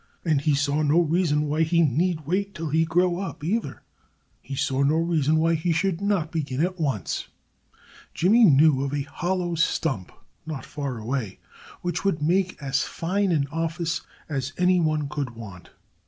[0.25, 3.83] And he saw no reason why he need wait till he grew up, either.
[4.41, 7.27] He saw no reason why he should not begin at once.
[8.15, 10.11] Jimmy knew of a hollow stump
[10.43, 11.37] not far away
[11.83, 15.69] which would make as fine an office as anyone could want.